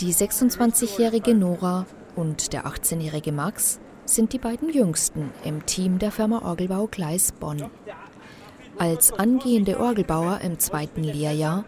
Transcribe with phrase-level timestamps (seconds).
[0.00, 1.86] Die 26-jährige Nora
[2.16, 7.70] und der 18-jährige Max sind die beiden jüngsten im Team der Firma Orgelbau Gleis Bonn.
[8.78, 11.64] Als angehende Orgelbauer im zweiten Lehrjahr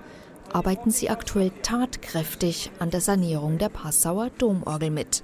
[0.53, 5.23] arbeiten sie aktuell tatkräftig an der Sanierung der Passauer Domorgel mit.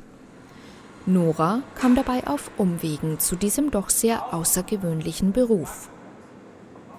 [1.06, 5.88] Nora kam dabei auf Umwegen zu diesem doch sehr außergewöhnlichen Beruf.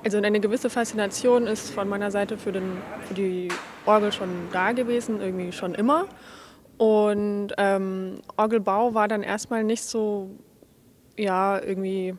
[0.04, 2.78] Also eine gewisse Faszination ist von meiner Seite für, den,
[3.08, 3.50] für die
[3.86, 6.08] Orgel schon da gewesen, irgendwie schon immer.
[6.78, 10.32] Und ähm, Orgelbau war dann erstmal nicht so,
[11.18, 12.16] ja, irgendwie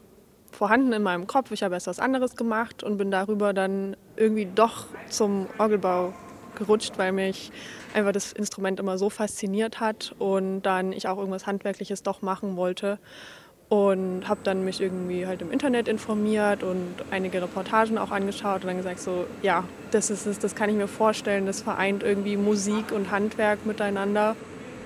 [0.52, 1.50] vorhanden in meinem Kopf.
[1.50, 6.12] Ich habe erst was anderes gemacht und bin darüber dann irgendwie doch zum Orgelbau
[6.54, 7.50] gerutscht, weil mich
[7.94, 12.56] einfach das Instrument immer so fasziniert hat und dann ich auch irgendwas Handwerkliches doch machen
[12.56, 12.98] wollte.
[13.72, 18.66] Und habe dann mich irgendwie halt im Internet informiert und einige Reportagen auch angeschaut und
[18.66, 22.36] dann gesagt, so, ja, das ist es, das kann ich mir vorstellen, das vereint irgendwie
[22.36, 24.36] Musik und Handwerk miteinander.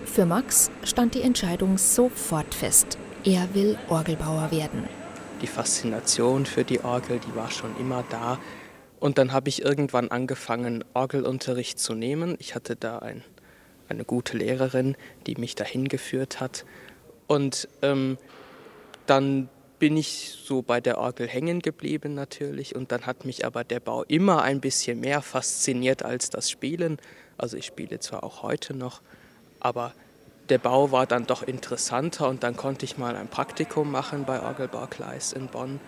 [0.04, 2.96] Für Max stand die Entscheidung sofort fest.
[3.24, 4.84] Er will Orgelbauer werden.
[5.42, 8.38] Die Faszination für die Orgel, die war schon immer da.
[9.00, 12.36] Und dann habe ich irgendwann angefangen, Orgelunterricht zu nehmen.
[12.38, 13.24] Ich hatte da ein,
[13.88, 16.64] eine gute Lehrerin, die mich dahin geführt hat.
[17.26, 18.16] Und ähm,
[19.06, 23.62] dann bin ich so bei der Orgel hängen geblieben natürlich und dann hat mich aber
[23.64, 26.98] der Bau immer ein bisschen mehr fasziniert als das Spielen.
[27.36, 29.02] Also ich spiele zwar auch heute noch,
[29.60, 29.92] aber
[30.48, 34.40] der Bau war dann doch interessanter und dann konnte ich mal ein Praktikum machen bei
[34.40, 35.80] Orgelbau Kleis in Bonn.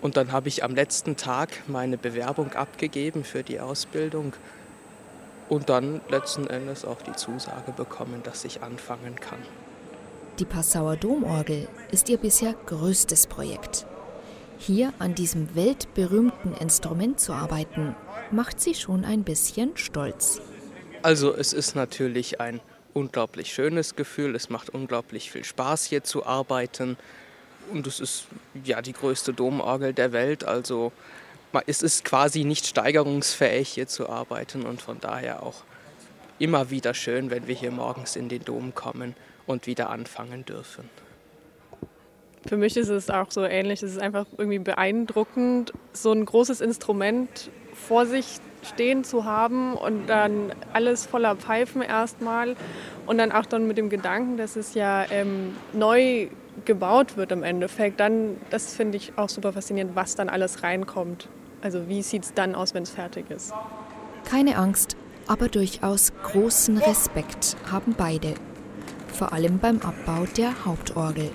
[0.00, 4.32] Und dann habe ich am letzten Tag meine Bewerbung abgegeben für die Ausbildung
[5.48, 9.38] und dann letzten Endes auch die Zusage bekommen, dass ich anfangen kann.
[10.38, 13.86] Die Passauer Domorgel ist ihr bisher größtes Projekt.
[14.58, 17.94] Hier an diesem weltberühmten Instrument zu arbeiten,
[18.30, 20.40] macht sie schon ein bisschen stolz.
[21.02, 22.62] Also es ist natürlich ein
[22.94, 26.96] unglaublich schönes Gefühl, es macht unglaublich viel Spaß hier zu arbeiten.
[27.70, 28.24] Und es ist
[28.64, 30.92] ja die größte Domorgel der Welt, also
[31.66, 34.62] es ist quasi nicht steigerungsfähig hier zu arbeiten.
[34.62, 35.62] Und von daher auch
[36.38, 39.14] immer wieder schön, wenn wir hier morgens in den Dom kommen
[39.46, 40.88] und wieder anfangen dürfen.
[42.46, 43.82] Für mich ist es auch so ähnlich.
[43.82, 50.06] Es ist einfach irgendwie beeindruckend, so ein großes Instrument vor sich stehen zu haben und
[50.06, 52.56] dann alles voller Pfeifen erstmal
[53.06, 56.28] und dann auch dann mit dem Gedanken, dass es ja ähm, neu
[56.64, 57.98] gebaut wird im Endeffekt.
[57.98, 61.28] Dann, das finde ich auch super faszinierend, was dann alles reinkommt.
[61.60, 63.52] Also wie sieht es dann aus, wenn es fertig ist?
[64.24, 68.34] Keine Angst, aber durchaus großen Respekt haben beide
[69.22, 71.30] vor allem beim Abbau der Hauptorgel.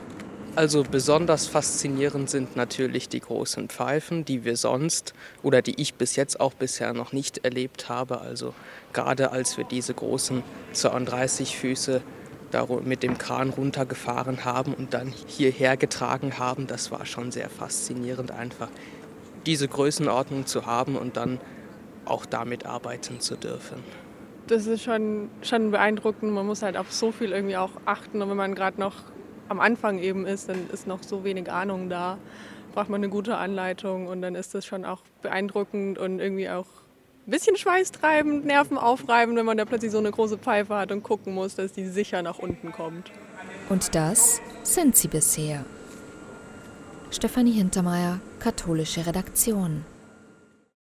[0.58, 6.18] Also besonders faszinierend sind natürlich die großen Pfeifen, die wir sonst oder die ich bis
[6.18, 8.20] jetzt auch bisher noch nicht erlebt habe.
[8.20, 8.54] Also
[8.92, 10.44] gerade als wir diese großen
[10.74, 12.02] 32 Füße
[12.84, 18.32] mit dem Kran runtergefahren haben und dann hierher getragen haben, das war schon sehr faszinierend
[18.32, 18.68] einfach,
[19.46, 21.40] diese Größenordnung zu haben und dann
[22.04, 23.82] auch damit arbeiten zu dürfen
[24.48, 26.34] das ist schon, schon beeindruckend.
[26.34, 28.22] Man muss halt auf so viel irgendwie auch achten.
[28.22, 28.96] Und wenn man gerade noch
[29.50, 32.18] am Anfang eben ist, dann ist noch so wenig Ahnung da.
[32.74, 36.68] Braucht man eine gute Anleitung und dann ist das schon auch beeindruckend und irgendwie auch
[37.26, 41.34] ein bisschen schweißtreibend, nervenaufreibend, wenn man da plötzlich so eine große Pfeife hat und gucken
[41.34, 43.12] muss, dass die sicher nach unten kommt.
[43.70, 45.66] Und das sind sie bisher.
[47.12, 49.86] Stefanie Hintermeier, katholische Redaktion.